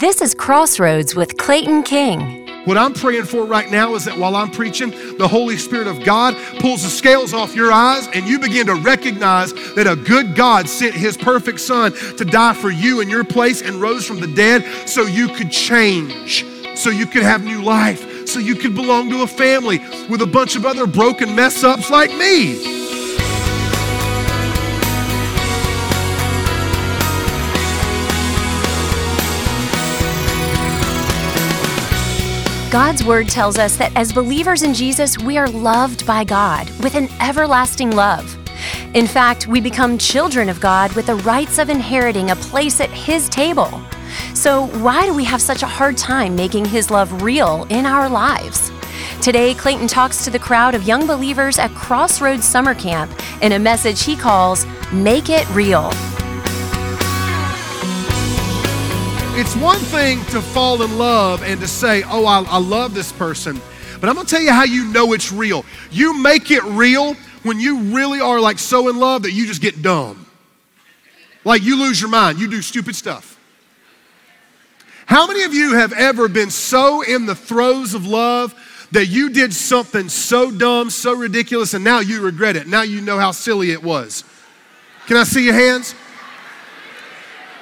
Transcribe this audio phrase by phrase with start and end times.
[0.00, 2.46] This is Crossroads with Clayton King.
[2.66, 6.04] What I'm praying for right now is that while I'm preaching, the Holy Spirit of
[6.04, 10.34] God pulls the scales off your eyes and you begin to recognize that a good
[10.34, 14.20] God sent his perfect son to die for you in your place and rose from
[14.20, 16.44] the dead so you could change,
[16.74, 19.78] so you could have new life, so you could belong to a family
[20.10, 22.85] with a bunch of other broken mess ups like me.
[32.70, 36.96] God's Word tells us that as believers in Jesus, we are loved by God with
[36.96, 38.36] an everlasting love.
[38.92, 42.90] In fact, we become children of God with the rights of inheriting a place at
[42.90, 43.80] His table.
[44.34, 48.08] So, why do we have such a hard time making His love real in our
[48.08, 48.72] lives?
[49.22, 53.58] Today, Clayton talks to the crowd of young believers at Crossroads Summer Camp in a
[53.60, 55.92] message he calls Make It Real.
[59.38, 63.12] It's one thing to fall in love and to say, oh, I, I love this
[63.12, 63.60] person.
[64.00, 65.62] But I'm going to tell you how you know it's real.
[65.90, 69.60] You make it real when you really are like so in love that you just
[69.60, 70.26] get dumb.
[71.44, 73.38] Like you lose your mind, you do stupid stuff.
[75.04, 78.54] How many of you have ever been so in the throes of love
[78.92, 82.68] that you did something so dumb, so ridiculous, and now you regret it?
[82.68, 84.24] Now you know how silly it was.
[85.06, 85.94] Can I see your hands?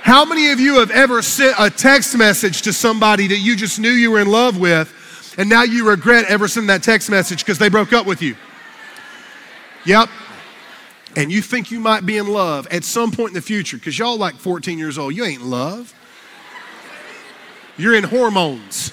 [0.04, 3.80] How many of you have ever sent a text message to somebody that you just
[3.80, 7.38] knew you were in love with, and now you regret ever sending that text message
[7.38, 8.36] because they broke up with you?
[9.86, 10.10] Yep.
[11.16, 13.98] And you think you might be in love at some point in the future because
[13.98, 15.14] y'all like 14 years old.
[15.14, 15.94] You ain't in love.
[17.78, 18.92] You're in hormones.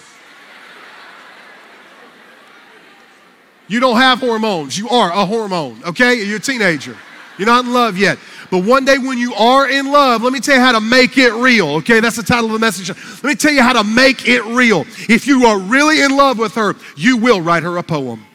[3.67, 4.77] You don't have hormones.
[4.77, 6.23] You are a hormone, okay?
[6.23, 6.95] You're a teenager.
[7.37, 8.19] You're not in love yet.
[8.49, 11.17] But one day when you are in love, let me tell you how to make
[11.17, 11.69] it real.
[11.77, 12.89] Okay, that's the title of the message.
[12.89, 14.81] Let me tell you how to make it real.
[15.07, 18.25] If you are really in love with her, you will write her a poem.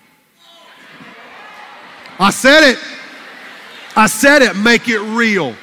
[2.19, 2.79] I said it.
[3.95, 4.57] I said it.
[4.57, 5.55] Make it real.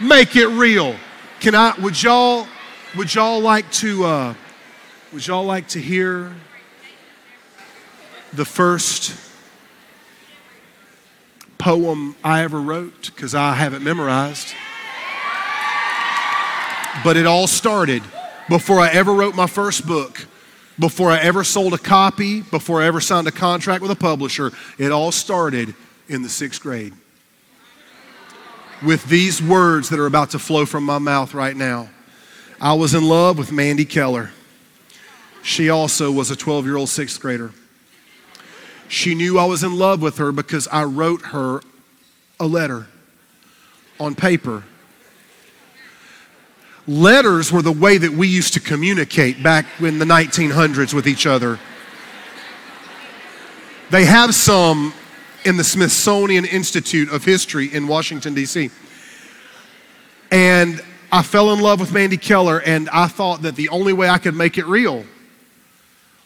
[0.00, 0.94] Make it real.
[1.40, 1.74] Can I?
[1.80, 2.46] Would y'all?
[2.94, 4.04] Would y'all like to?
[4.04, 4.34] Uh,
[5.14, 6.34] would y'all like to hear
[8.34, 9.31] the first
[11.62, 14.52] poem I ever wrote because I have it memorized.
[17.04, 18.02] But it all started
[18.48, 20.26] before I ever wrote my first book,
[20.76, 24.50] before I ever sold a copy, before I ever signed a contract with a publisher.
[24.76, 25.74] It all started
[26.08, 26.94] in the sixth grade
[28.84, 31.88] with these words that are about to flow from my mouth right now.
[32.60, 34.30] I was in love with Mandy Keller.
[35.44, 37.52] She also was a 12 year old sixth grader.
[38.92, 41.62] She knew I was in love with her because I wrote her
[42.38, 42.88] a letter
[43.98, 44.64] on paper.
[46.86, 51.24] Letters were the way that we used to communicate back in the 1900s with each
[51.24, 51.58] other.
[53.88, 54.92] They have some
[55.46, 58.68] in the Smithsonian Institute of History in Washington, D.C.
[60.30, 64.10] And I fell in love with Mandy Keller, and I thought that the only way
[64.10, 65.06] I could make it real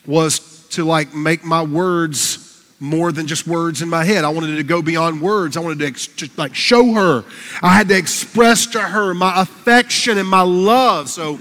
[0.05, 2.36] was to like make my words
[2.79, 4.25] more than just words in my head.
[4.25, 5.57] I wanted to go beyond words.
[5.57, 7.25] I wanted to ex- just like show her.
[7.63, 11.09] I had to express to her my affection and my love.
[11.09, 11.39] So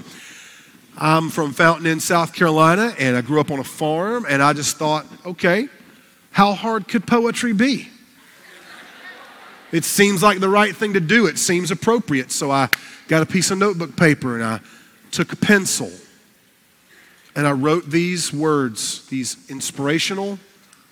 [0.96, 4.54] I'm from Fountain Inn, South Carolina, and I grew up on a farm, and I
[4.54, 5.68] just thought, okay,
[6.30, 7.88] how hard could poetry be?
[9.72, 11.26] It seems like the right thing to do.
[11.26, 12.30] It seems appropriate.
[12.30, 12.68] So I
[13.08, 14.60] got a piece of notebook paper and I
[15.10, 15.90] took a pencil
[17.34, 20.38] and I wrote these words, these inspirational,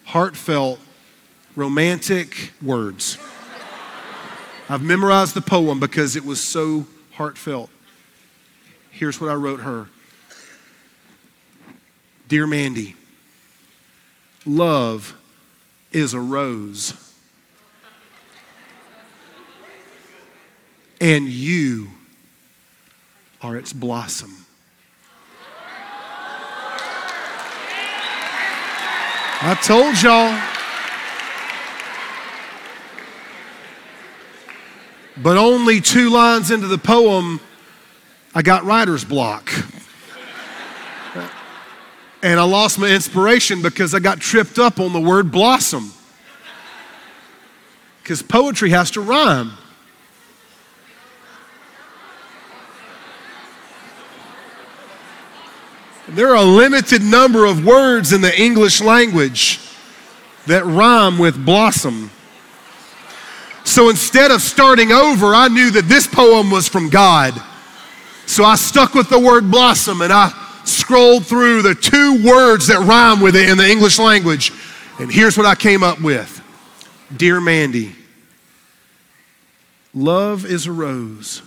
[0.04, 0.78] heartfelt,
[1.56, 3.18] romantic words.
[4.68, 7.70] I've memorized the poem because it was so heartfelt.
[8.90, 9.88] Here's what I wrote her
[12.28, 12.96] Dear Mandy,
[14.46, 15.14] love
[15.92, 16.94] is a rose,
[21.00, 21.88] and you
[23.42, 24.43] are its blossom.
[29.46, 30.40] I told y'all.
[35.22, 37.40] But only two lines into the poem,
[38.34, 39.52] I got writer's block.
[42.22, 45.92] and I lost my inspiration because I got tripped up on the word blossom.
[48.02, 49.52] Because poetry has to rhyme.
[56.08, 59.58] There are a limited number of words in the English language
[60.46, 62.10] that rhyme with blossom.
[63.64, 67.34] So instead of starting over, I knew that this poem was from God.
[68.26, 70.32] So I stuck with the word blossom and I
[70.64, 74.52] scrolled through the two words that rhyme with it in the English language.
[74.98, 76.42] And here's what I came up with
[77.16, 77.92] Dear Mandy,
[79.94, 81.42] love is a rose,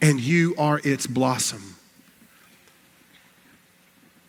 [0.00, 1.73] and you are its blossom.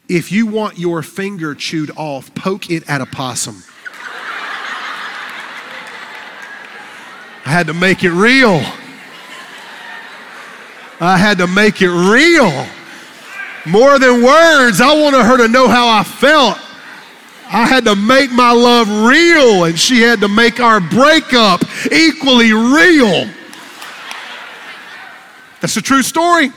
[0.07, 3.63] If you want your finger chewed off, poke it at a possum.
[7.45, 8.61] I had to make it real.
[10.99, 12.67] I had to make it real.
[13.65, 16.59] More than words, I wanted her to know how I felt.
[17.47, 22.53] I had to make my love real, and she had to make our breakup equally
[22.53, 23.27] real.
[25.61, 26.51] That's a true story.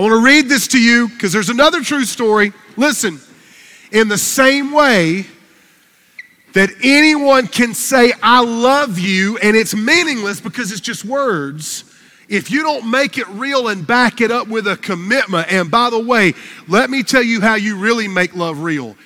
[0.00, 2.54] I want to read this to you because there's another true story.
[2.78, 3.20] Listen,
[3.92, 5.26] in the same way
[6.54, 11.84] that anyone can say, I love you, and it's meaningless because it's just words
[12.30, 15.90] if you don't make it real and back it up with a commitment, and by
[15.90, 16.32] the way,
[16.66, 18.96] let me tell you how you really make love real.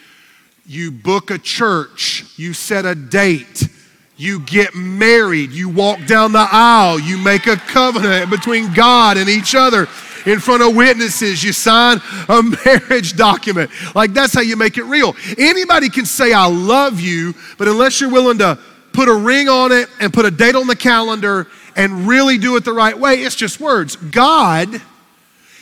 [0.64, 3.68] You book a church, you set a date,
[4.16, 9.28] you get married, you walk down the aisle, you make a covenant between God and
[9.28, 9.88] each other
[10.26, 13.70] in front of witnesses, you sign a marriage document.
[13.94, 15.14] Like that's how you make it real.
[15.38, 18.58] Anybody can say, I love you, but unless you're willing to
[18.92, 22.56] put a ring on it and put a date on the calendar and really do
[22.56, 23.96] it the right way, it's just words.
[23.96, 24.80] God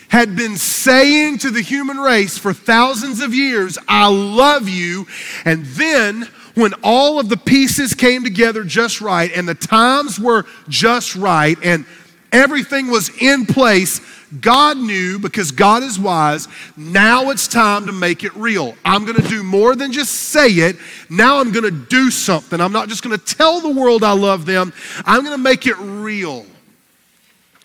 [0.09, 5.07] had been saying to the human race for thousands of years, I love you.
[5.47, 10.45] And then when all of the pieces came together just right and the times were
[10.69, 11.87] just right and
[12.33, 14.01] everything was in place,
[14.41, 18.75] God knew because God is wise, now it's time to make it real.
[18.85, 20.77] I'm going to do more than just say it.
[21.11, 22.61] Now I'm going to do something.
[22.61, 24.73] I'm not just going to tell the world I love them,
[25.05, 26.47] I'm going to make it real.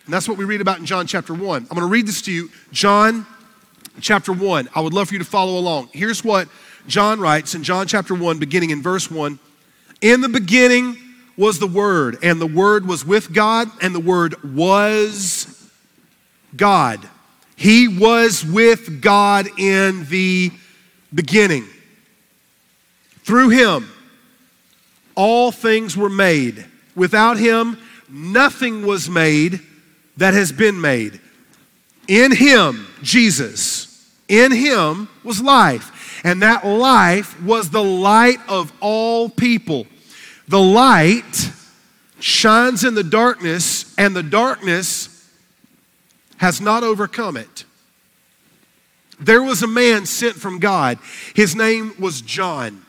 [0.04, 1.62] And that's what we read about in John chapter 1.
[1.62, 2.50] I'm going to read this to you.
[2.72, 3.26] John
[4.00, 4.68] chapter 1.
[4.74, 5.90] I would love for you to follow along.
[5.92, 6.48] Here's what
[6.86, 9.38] John writes in John chapter 1, beginning in verse 1.
[10.00, 10.96] In the beginning
[11.38, 15.70] was the Word, and the Word was with God, and the Word was
[16.54, 17.08] God.
[17.56, 20.50] He was with God in the
[21.14, 21.66] beginning.
[23.24, 23.88] Through him,
[25.14, 26.64] all things were made.
[26.94, 29.60] Without him, nothing was made
[30.16, 31.20] that has been made.
[32.08, 36.20] In him, Jesus, in him was life.
[36.24, 39.86] And that life was the light of all people.
[40.48, 41.52] The light
[42.20, 45.14] shines in the darkness, and the darkness
[46.38, 47.64] has not overcome it.
[49.20, 50.98] There was a man sent from God.
[51.34, 52.84] His name was John.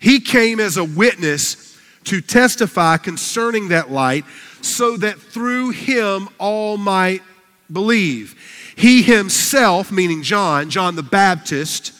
[0.00, 4.24] He came as a witness to testify concerning that light
[4.62, 7.22] so that through him all might
[7.70, 8.34] believe.
[8.74, 11.92] He himself, meaning John, John the Baptist,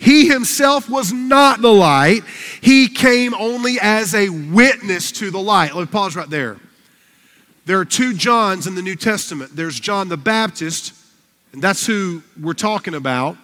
[0.00, 2.22] he himself was not the light.
[2.62, 5.74] He came only as a witness to the light.
[5.74, 6.56] Let me pause right there.
[7.66, 9.54] There are two Johns in the New Testament.
[9.54, 10.94] There's John the Baptist,
[11.52, 13.36] and that's who we're talking about.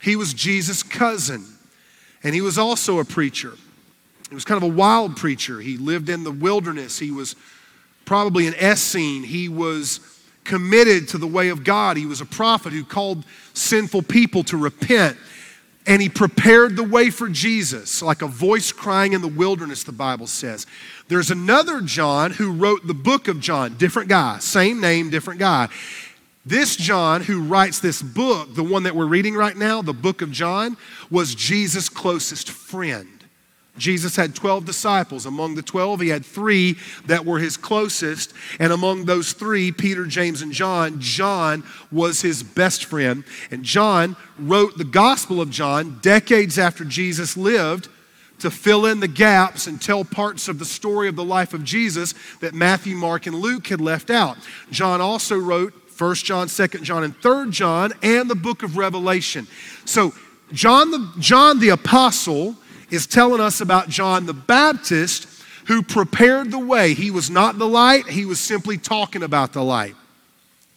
[0.00, 1.44] He was Jesus' cousin,
[2.24, 3.52] and he was also a preacher.
[4.30, 5.60] He was kind of a wild preacher.
[5.60, 6.98] He lived in the wilderness.
[6.98, 7.36] He was
[8.06, 9.22] probably an Essene.
[9.22, 10.00] He was
[10.44, 11.98] committed to the way of God.
[11.98, 15.18] He was a prophet who called sinful people to repent
[15.86, 19.92] and he prepared the way for Jesus, like a voice crying in the wilderness, the
[19.92, 20.66] Bible says.
[21.08, 25.68] There's another John who wrote the book of John, different guy, same name, different guy.
[26.44, 30.22] This John, who writes this book, the one that we're reading right now, the book
[30.22, 30.76] of John,
[31.10, 33.19] was Jesus' closest friend.
[33.80, 35.26] Jesus had 12 disciples.
[35.26, 38.32] Among the 12, he had three that were his closest.
[38.60, 43.24] And among those three, Peter, James, and John, John was his best friend.
[43.50, 47.88] And John wrote the Gospel of John decades after Jesus lived
[48.38, 51.64] to fill in the gaps and tell parts of the story of the life of
[51.64, 54.36] Jesus that Matthew, Mark, and Luke had left out.
[54.70, 59.46] John also wrote 1 John, 2 John, and 3 John, and the book of Revelation.
[59.84, 60.14] So,
[60.52, 62.56] John the, John the Apostle
[62.90, 65.28] is telling us about John the Baptist
[65.66, 66.94] who prepared the way.
[66.94, 69.94] He was not the light, he was simply talking about the light.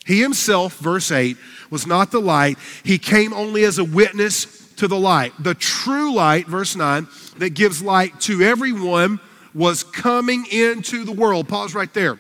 [0.06, 1.38] He himself, verse 8,
[1.70, 2.58] was not the light.
[2.84, 5.34] He came only as a witness to the light.
[5.40, 9.20] The true light, verse 9, that gives light to everyone
[9.54, 11.48] was coming into the world.
[11.48, 12.20] Pause right there.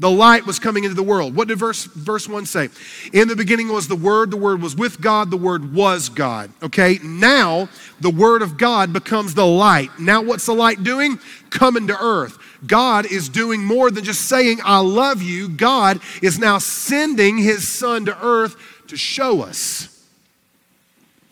[0.00, 1.34] The light was coming into the world.
[1.34, 2.68] What did verse, verse 1 say?
[3.12, 6.50] In the beginning was the Word, the Word was with God, the Word was God.
[6.62, 7.68] Okay, now
[8.00, 9.90] the Word of God becomes the light.
[9.98, 11.18] Now what's the light doing?
[11.50, 12.38] Coming to earth.
[12.66, 15.48] God is doing more than just saying, I love you.
[15.48, 18.56] God is now sending his son to earth
[18.88, 20.06] to show us.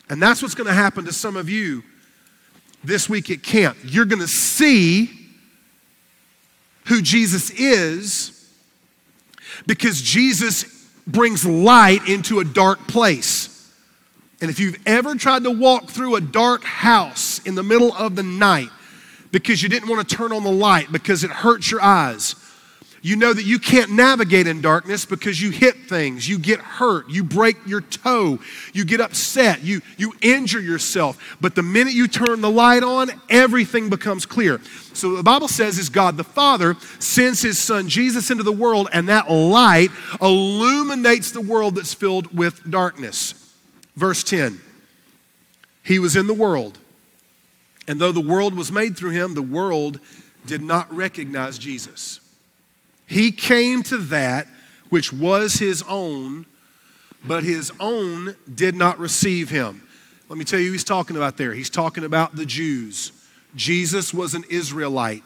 [0.08, 1.84] And that's what's going to happen to some of you
[2.82, 3.76] this week at camp.
[3.84, 5.10] You're going to see
[6.86, 8.35] who Jesus is
[9.66, 10.64] because Jesus
[11.06, 13.52] brings light into a dark place.
[14.40, 18.16] And if you've ever tried to walk through a dark house in the middle of
[18.16, 18.68] the night
[19.32, 22.34] because you didn't want to turn on the light because it hurts your eyes,
[23.06, 27.08] you know that you can't navigate in darkness because you hit things, you get hurt,
[27.08, 28.40] you break your toe,
[28.72, 31.36] you get upset, you, you injure yourself.
[31.40, 34.60] But the minute you turn the light on, everything becomes clear.
[34.92, 38.88] So the Bible says is God the Father sends his son Jesus into the world,
[38.92, 43.54] and that light illuminates the world that's filled with darkness.
[43.94, 44.60] Verse 10
[45.84, 46.76] He was in the world,
[47.86, 50.00] and though the world was made through him, the world
[50.44, 52.18] did not recognize Jesus.
[53.16, 54.46] He came to that
[54.90, 56.44] which was his own,
[57.24, 59.88] but his own did not receive him.
[60.28, 61.54] Let me tell you, he's talking about there.
[61.54, 63.12] He's talking about the Jews.
[63.54, 65.22] Jesus was an Israelite,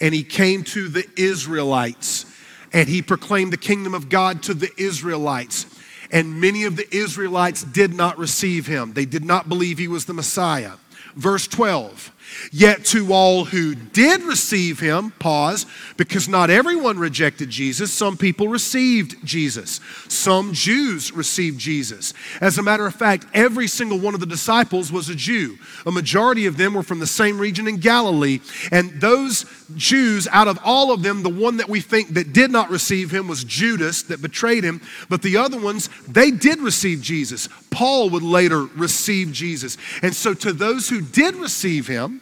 [0.00, 2.26] and he came to the Israelites,
[2.72, 5.66] and he proclaimed the kingdom of God to the Israelites.
[6.10, 10.06] And many of the Israelites did not receive him, they did not believe he was
[10.06, 10.72] the Messiah.
[11.14, 12.12] Verse 12
[12.52, 15.66] Yet to all who did receive him, pause,
[15.96, 17.92] because not everyone rejected Jesus.
[17.92, 19.80] Some people received Jesus.
[20.08, 22.14] Some Jews received Jesus.
[22.40, 25.58] As a matter of fact, every single one of the disciples was a Jew.
[25.86, 28.40] A majority of them were from the same region in Galilee.
[28.70, 29.44] And those
[29.76, 33.10] Jews, out of all of them, the one that we think that did not receive
[33.10, 34.80] him was Judas that betrayed him.
[35.08, 37.48] But the other ones, they did receive Jesus.
[37.70, 39.76] Paul would later receive Jesus.
[40.02, 42.17] And so to those who did receive him,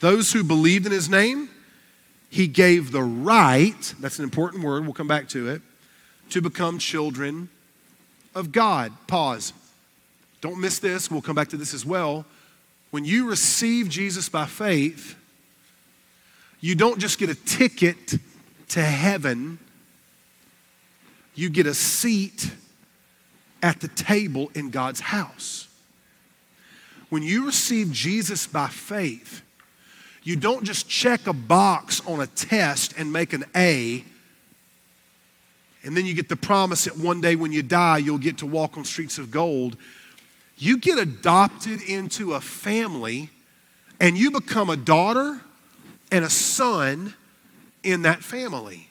[0.00, 1.48] those who believed in his name,
[2.30, 5.62] he gave the right, that's an important word, we'll come back to it,
[6.30, 7.48] to become children
[8.34, 8.92] of God.
[9.06, 9.54] Pause.
[10.40, 12.24] Don't miss this, we'll come back to this as well.
[12.90, 15.16] When you receive Jesus by faith,
[16.60, 18.18] you don't just get a ticket
[18.68, 19.58] to heaven,
[21.34, 22.50] you get a seat
[23.62, 25.68] at the table in God's house.
[27.08, 29.42] When you receive Jesus by faith,
[30.28, 34.04] you don't just check a box on a test and make an A,
[35.82, 38.46] and then you get the promise that one day when you die, you'll get to
[38.46, 39.78] walk on streets of gold.
[40.58, 43.30] You get adopted into a family,
[44.00, 45.40] and you become a daughter
[46.12, 47.14] and a son
[47.82, 48.90] in that family.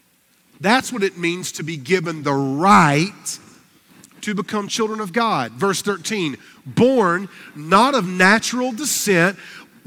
[0.60, 3.39] That's what it means to be given the right
[4.22, 5.51] to become children of God.
[5.51, 9.38] Verse 13, born not of natural descent,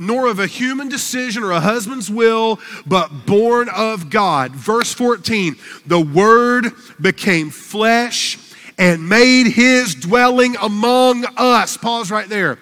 [0.00, 4.52] nor of a human decision or a husband's will, but born of God.
[4.52, 8.38] Verse 14, the Word became flesh
[8.78, 11.76] and made his dwelling among us.
[11.76, 12.58] Pause right there.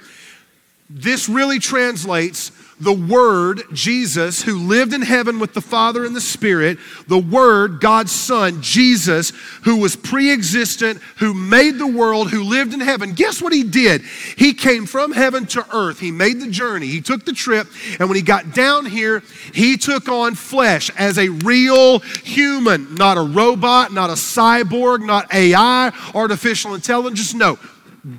[0.90, 6.20] This really translates the Word, Jesus, who lived in heaven with the Father and the
[6.20, 9.32] Spirit, the Word, God's Son, Jesus,
[9.62, 13.12] who was pre existent, who made the world, who lived in heaven.
[13.12, 14.02] Guess what he did?
[14.37, 15.99] He came from heaven to earth.
[15.99, 17.66] He made the journey, he took the trip,
[17.99, 23.18] and when he got down here, he took on flesh as a real human, not
[23.18, 27.35] a robot, not a cyborg, not AI, artificial intelligence.
[27.35, 27.58] No,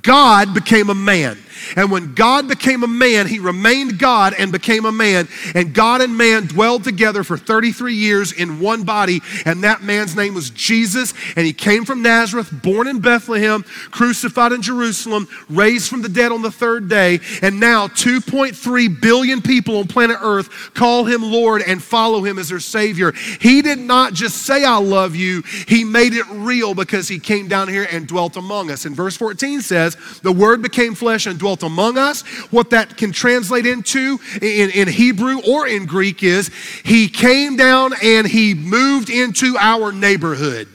[0.01, 1.37] God became a man.
[1.75, 5.27] And when God became a man, he remained God and became a man.
[5.55, 9.21] And God and man dwelled together for 33 years in one body.
[9.45, 11.13] And that man's name was Jesus.
[11.35, 16.31] And he came from Nazareth, born in Bethlehem, crucified in Jerusalem, raised from the dead
[16.31, 17.19] on the third day.
[17.41, 22.49] And now 2.3 billion people on planet Earth call him Lord and follow him as
[22.49, 23.11] their Savior.
[23.39, 27.47] He did not just say, I love you, he made it real because he came
[27.47, 28.85] down here and dwelt among us.
[28.85, 32.21] And verse 14 says, The Word became flesh and dwelt dwelt among us.
[32.51, 36.51] What that can translate into in, in Hebrew or in Greek is
[36.85, 40.67] he came down and he moved into our neighborhood.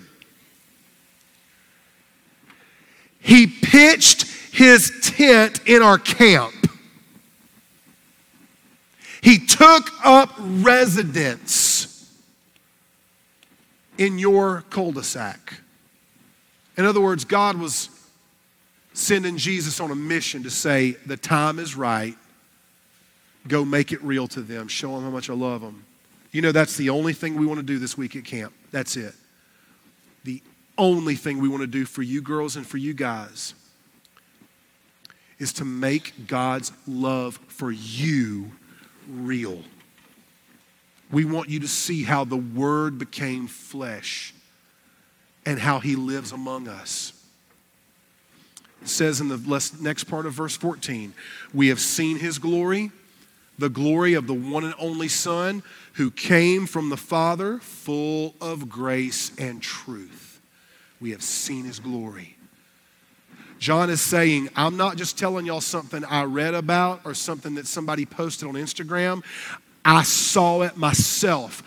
[3.21, 6.55] He pitched his tent in our camp.
[9.23, 12.13] He took up residence
[13.97, 15.61] in your cul de sac.
[16.77, 17.89] In other words, God was
[18.95, 22.15] sending Jesus on a mission to say, the time is right.
[23.47, 24.69] Go make it real to them.
[24.69, 25.85] Show them how much I love them.
[26.33, 28.55] You know, that's the only thing we want to do this week at camp.
[28.71, 29.15] That's it.
[30.25, 30.43] The
[30.79, 33.55] only thing we want to do for you girls and for you guys
[35.39, 38.53] is to make God's love for you
[39.09, 39.63] real.
[41.11, 44.35] We want you to see how the Word became flesh
[45.45, 47.13] and how He lives among us.
[48.85, 51.15] Says in the next part of verse 14,
[51.53, 52.91] we have seen His glory,
[53.59, 55.63] the glory of the one and only Son
[55.95, 60.41] who came from the Father, full of grace and truth.
[61.01, 62.37] We have seen His glory.
[63.59, 67.67] John is saying, I'm not just telling y'all something I read about or something that
[67.67, 69.25] somebody posted on Instagram.
[69.85, 71.63] I saw it myself.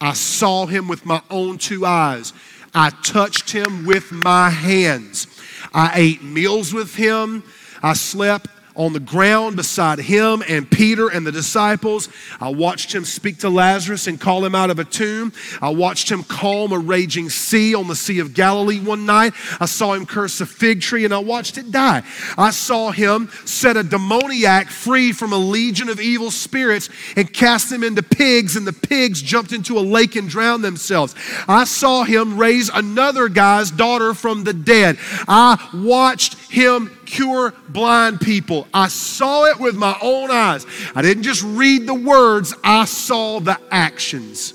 [0.00, 2.32] I saw him with my own two eyes.
[2.74, 5.26] I touched him with my hands.
[5.72, 7.42] I ate meals with him.
[7.82, 8.48] I slept
[8.78, 12.08] on the ground beside him and Peter and the disciples.
[12.40, 15.32] I watched him speak to Lazarus and call him out of a tomb.
[15.60, 19.34] I watched him calm a raging sea on the Sea of Galilee one night.
[19.60, 22.04] I saw him curse a fig tree and I watched it die.
[22.38, 27.70] I saw him set a demoniac free from a legion of evil spirits and cast
[27.70, 31.14] them into pigs, and the pigs jumped into a lake and drowned themselves.
[31.48, 34.98] I saw him raise another guy's daughter from the dead.
[35.26, 38.66] I watched him cure blind people.
[38.72, 40.66] I saw it with my own eyes.
[40.94, 44.54] I didn't just read the words, I saw the actions.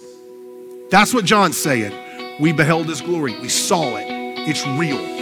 [0.89, 2.39] That's what John's saying.
[2.39, 4.07] We beheld his glory, we saw it.
[4.47, 5.13] It's real.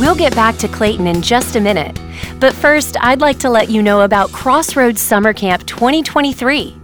[0.00, 1.98] We'll get back to Clayton in just a minute.
[2.38, 6.83] But first, I'd like to let you know about Crossroads Summer Camp 2023.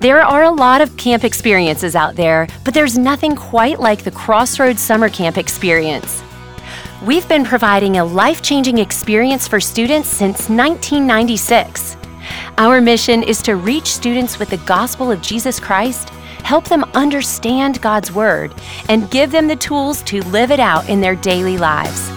[0.00, 4.10] There are a lot of camp experiences out there, but there's nothing quite like the
[4.10, 6.22] Crossroads Summer Camp experience.
[7.04, 11.96] We've been providing a life changing experience for students since 1996.
[12.58, 16.08] Our mission is to reach students with the gospel of Jesus Christ,
[16.42, 18.54] help them understand God's Word,
[18.88, 22.15] and give them the tools to live it out in their daily lives.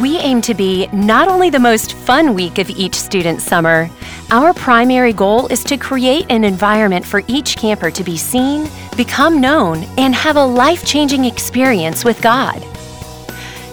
[0.00, 3.90] We aim to be not only the most fun week of each student's summer,
[4.30, 9.40] our primary goal is to create an environment for each camper to be seen, become
[9.40, 12.62] known, and have a life changing experience with God.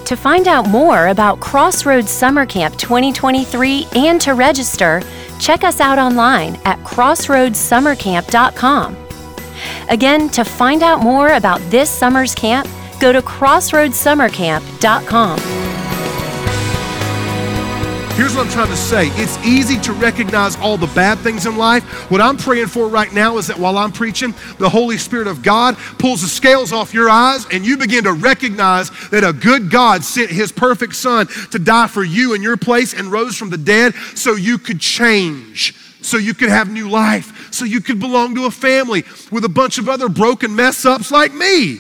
[0.06, 5.04] To find out more about Crossroads Summer Camp 2023 and to register,
[5.39, 8.97] check us out online at crossroadssummercamp.com.
[9.89, 12.67] Again, to find out more about this summer's camp,
[12.99, 15.64] go to crossroadssummercamp.com.
[18.15, 21.58] Here's what I'm trying to say it's easy to recognize all the bad things in
[21.58, 21.84] life.
[22.10, 25.43] What I'm praying for right now is that while I'm preaching, the Holy Spirit of
[25.43, 29.69] God pulls the scales off your eyes and you begin to recognize that a good
[29.69, 33.49] God sent his perfect Son to die for you in your place and rose from
[33.49, 37.99] the dead so you could change, so you could have new life, so you could
[37.99, 41.80] belong to a family with a bunch of other broken mess ups like me.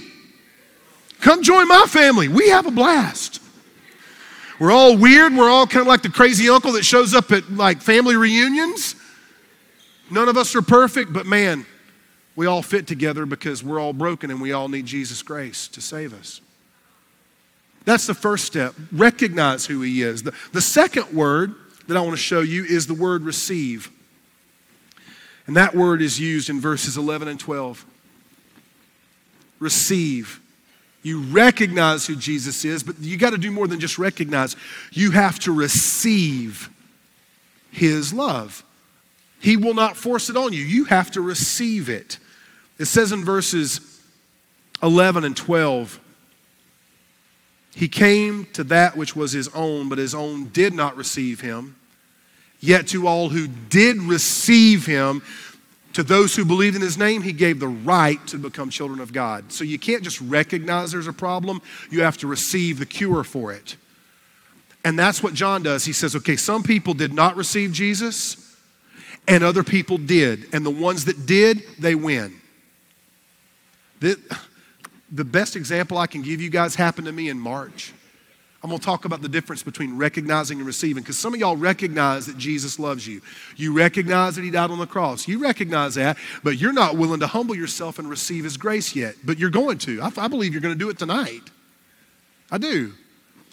[1.21, 2.27] Come join my family.
[2.27, 3.39] We have a blast.
[4.59, 5.33] We're all weird.
[5.33, 8.95] We're all kind of like the crazy uncle that shows up at like family reunions.
[10.09, 11.65] None of us are perfect, but man,
[12.35, 15.81] we all fit together because we're all broken and we all need Jesus' grace to
[15.81, 16.41] save us.
[17.85, 18.75] That's the first step.
[18.91, 20.23] Recognize who He is.
[20.23, 21.55] The, the second word
[21.87, 23.91] that I want to show you is the word receive.
[25.47, 27.85] And that word is used in verses 11 and 12.
[29.59, 30.41] Receive.
[31.05, 34.55] You recognize who Jesus is, but you got to do more than just recognize.
[34.91, 36.67] You have to receive
[37.69, 38.63] his love.
[39.39, 40.63] He will not force it on you.
[40.63, 42.17] You have to receive it.
[42.79, 44.01] It says in verses
[44.81, 45.99] 11 and 12
[47.75, 51.75] He came to that which was his own, but his own did not receive him.
[52.59, 55.21] Yet to all who did receive him,
[55.95, 59.13] to those who believed in his name, he gave the right to become children of
[59.13, 59.49] God.
[59.53, 63.53] So you can't just recognize there's a problem, you have to receive the cure for
[63.53, 63.77] it.
[64.83, 65.85] And that's what John does.
[65.85, 68.57] He says, okay, some people did not receive Jesus,
[69.25, 70.53] and other people did.
[70.53, 72.41] And the ones that did, they win.
[74.01, 74.19] The,
[75.09, 77.93] the best example I can give you guys happened to me in March.
[78.65, 81.55] I'm going to talk about the difference between recognizing and receiving because some of y'all
[81.55, 83.21] recognize that Jesus loves you.
[83.55, 85.27] You recognize that He died on the cross.
[85.27, 89.17] You recognize that, but you're not willing to humble yourself and receive His grace yet.
[89.23, 90.01] But you're going to.
[90.01, 91.43] I, I believe you're going to do it tonight.
[92.49, 92.91] I do.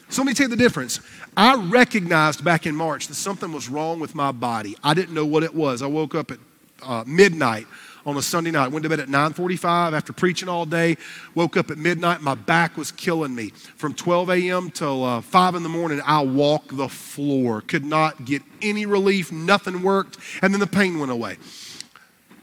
[0.08, 0.98] So let me tell you the difference.
[1.36, 4.78] I recognized back in March that something was wrong with my body.
[4.82, 5.82] I didn't know what it was.
[5.82, 6.38] I woke up at
[6.82, 7.66] uh, midnight
[8.06, 8.68] on a Sunday night.
[8.68, 10.96] Went to bed at 9:45 after preaching all day.
[11.34, 12.20] Woke up at midnight.
[12.20, 13.50] My back was killing me.
[13.76, 14.70] From 12 a.m.
[14.70, 17.60] till uh, 5 in the morning, I walked the floor.
[17.62, 19.32] Could not get any relief.
[19.32, 20.18] Nothing worked.
[20.42, 21.36] And then the pain went away.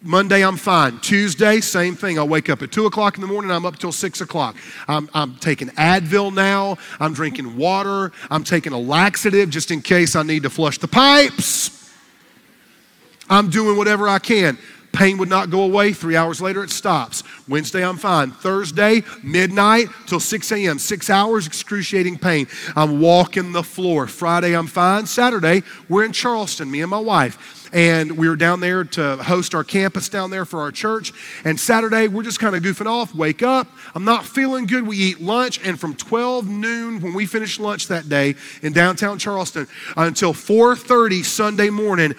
[0.02, 1.00] Monday, I'm fine.
[1.00, 2.18] Tuesday, same thing.
[2.18, 3.52] I'll wake up at 2 o'clock in the morning.
[3.52, 4.56] I'm up till 6 o'clock.
[4.88, 6.78] I'm, I'm taking Advil now.
[7.02, 8.14] I'm drinking water.
[8.32, 11.92] I'm taking a laxative just in case I need to flush the pipes.
[13.30, 14.58] I'm doing whatever I can.
[14.92, 15.94] Pain would not go away.
[15.94, 17.24] Three hours later, it stops.
[17.48, 18.32] Wednesday, I'm fine.
[18.32, 22.48] Thursday, midnight till 6 a.m., six hours, excruciating pain.
[22.76, 24.08] I'm walking the floor.
[24.08, 25.06] Friday, I'm fine.
[25.06, 29.54] Saturday, we're in Charleston, me and my wife and we were down there to host
[29.54, 31.14] our campus down there for our church.
[31.44, 33.68] And Saturday, we're just kind of goofing off, wake up.
[33.96, 34.86] I'm not feeling good.
[34.86, 39.20] We eat lunch, and from 12 noon, when we finished lunch that day in downtown
[39.20, 42.16] Charleston, until 4:30 Sunday morning,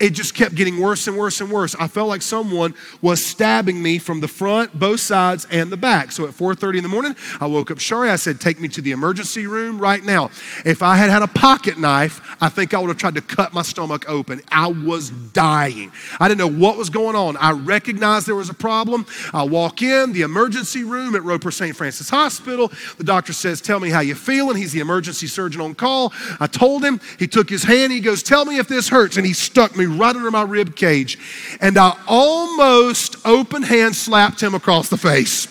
[0.00, 1.74] it just kept getting worse and worse and worse.
[1.78, 6.12] I felt like someone was stabbing me from the front, both sides, and the back.
[6.12, 8.08] So at 4:30 in the morning, I woke up Sharie.
[8.08, 10.30] I said, "Take me to the emergency room right now."
[10.64, 13.52] If I had had a pocket knife, I think I would have tried to cut
[13.52, 14.40] my stomach open.
[14.52, 15.90] I was dying.
[16.20, 17.36] I didn't know what was going on.
[17.36, 19.04] I recognized there was a problem.
[19.34, 21.76] I walk in the emergency room at Roper St.
[21.76, 22.70] Francis Hospital.
[22.98, 26.12] The doctor says, "Tell me how you feeling." He's the emergency surgeon on call.
[26.38, 27.00] I told him.
[27.18, 27.92] He took his hand.
[27.92, 30.76] He goes, "Tell me if this hurts," and he stuck me right under my rib
[30.76, 31.18] cage.
[31.60, 35.46] And I almost open hand slapped him across the face.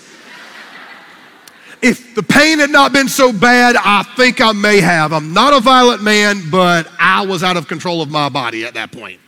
[1.81, 5.13] If the pain had not been so bad, I think I may have.
[5.13, 8.73] I'm not a violent man, but I was out of control of my body at
[8.73, 9.19] that point.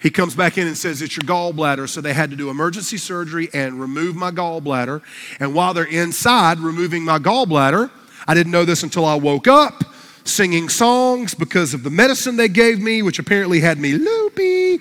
[0.00, 1.88] He comes back in and says, It's your gallbladder.
[1.88, 5.02] So they had to do emergency surgery and remove my gallbladder.
[5.40, 7.90] And while they're inside removing my gallbladder,
[8.26, 9.84] I didn't know this until I woke up
[10.28, 14.78] singing songs because of the medicine they gave me, which apparently had me loopy.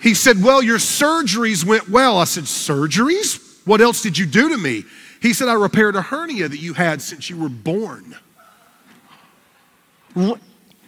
[0.00, 2.18] He said, Well, your surgeries went well.
[2.18, 3.42] I said, Surgeries?
[3.66, 4.84] What else did you do to me?
[5.20, 8.16] He said, I repaired a hernia that you had since you were born.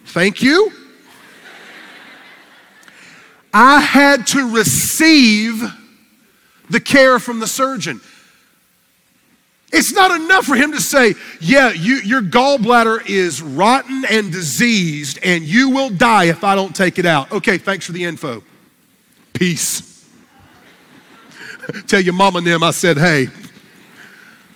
[0.05, 0.71] Thank you.
[3.53, 5.63] I had to receive
[6.69, 7.99] the care from the surgeon.
[9.71, 15.19] It's not enough for him to say, Yeah, you, your gallbladder is rotten and diseased,
[15.23, 17.31] and you will die if I don't take it out.
[17.31, 18.43] Okay, thanks for the info.
[19.33, 20.07] Peace.
[21.87, 23.27] Tell your mom and them I said, Hey,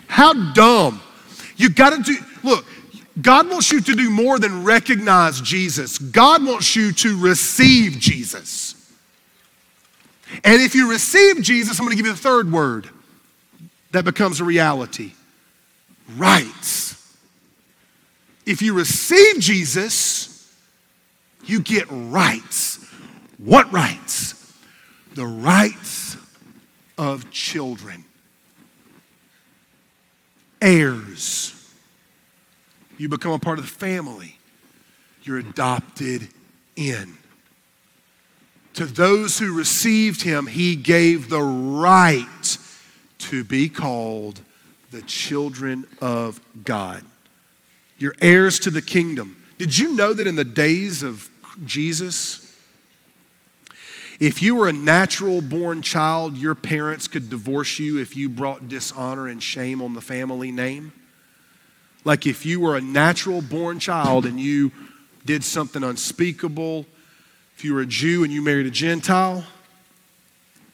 [0.08, 1.02] how dumb.
[1.58, 2.66] You got to do, look,
[3.22, 6.00] God wants you to do more than recognize Jesus.
[6.00, 8.74] God wants you to receive Jesus.
[10.44, 12.90] And if you receive Jesus, I'm going to give you the third word
[13.94, 15.14] that becomes a reality
[16.18, 17.16] rights.
[18.46, 20.52] If you receive Jesus,
[21.46, 22.86] you get rights.
[23.38, 24.54] What rights?
[25.14, 26.18] The rights
[26.98, 28.04] of children,
[30.62, 31.54] heirs.
[32.98, 34.38] You become a part of the family,
[35.22, 36.30] you're adopted
[36.76, 37.18] in.
[38.74, 42.58] To those who received him, he gave the right
[43.20, 44.42] to be called
[44.92, 47.04] the children of God.
[47.98, 49.42] You're heirs to the kingdom.
[49.58, 51.30] Did you know that in the days of
[51.66, 52.40] Jesus,
[54.20, 58.68] if you were a natural born child, your parents could divorce you if you brought
[58.68, 60.92] dishonor and shame on the family name?
[62.06, 64.72] Like if you were a natural born child and you
[65.26, 66.86] did something unspeakable,
[67.56, 69.46] if you were a Jew and you married a Gentile,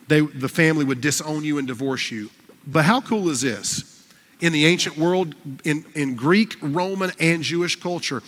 [0.10, 2.30] they, the family would disown you and divorce you.
[2.65, 4.08] But how cool is this?
[4.41, 8.24] In the ancient world, in, in Greek, Roman, and Jewish culture,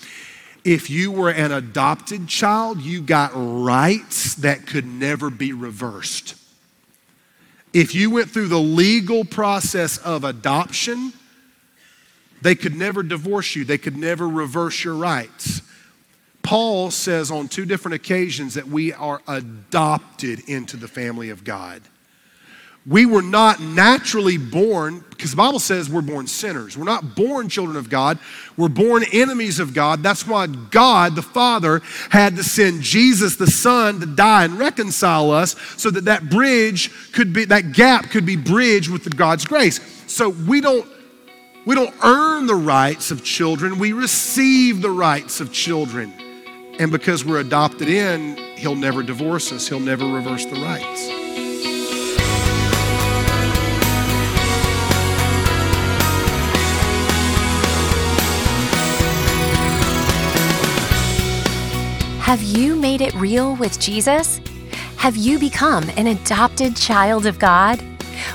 [0.64, 6.36] if you were an adopted child, you got rights that could never be reversed.
[7.74, 11.14] If you went through the legal process of adoption,
[12.42, 15.62] they could never divorce you, they could never reverse your rights.
[16.52, 21.82] Paul says on two different occasions that we are adopted into the family of God.
[22.86, 26.78] We were not naturally born, because the Bible says we're born sinners.
[26.78, 28.20] We're not born children of God.
[28.58, 30.04] We're born enemies of God.
[30.04, 35.32] That's why God, the Father, had to send Jesus, the Son, to die and reconcile
[35.32, 39.80] us so that that bridge could be, that gap could be bridged with God's grace.
[40.12, 40.86] So we don't,
[41.66, 46.14] we don't earn the rights of children, we receive the rights of children.
[46.80, 51.10] And because we're adopted in, He'll never divorce us, He'll never reverse the rights.
[62.32, 64.40] Have you made it real with Jesus?
[64.96, 67.84] Have you become an adopted child of God?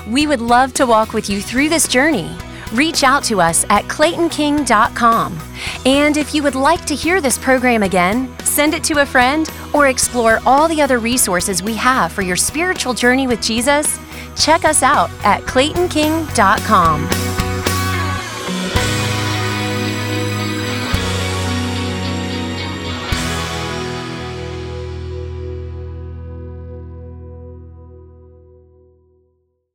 [0.07, 2.29] We would love to walk with you through this journey.
[2.73, 5.39] Reach out to us at claytonking.com.
[5.85, 9.49] And if you would like to hear this program again, send it to a friend,
[9.73, 13.99] or explore all the other resources we have for your spiritual journey with Jesus,
[14.35, 17.26] check us out at claytonking.com.